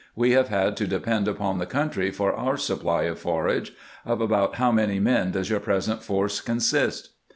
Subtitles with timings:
[0.15, 3.71] We have had to depend upon the country for our supply of forage.
[4.03, 7.09] Of about how many men does your present force consist